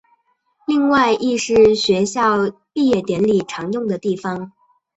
[0.65, 2.37] 另外亦是学校
[2.73, 4.51] 毕业典礼常用的地方。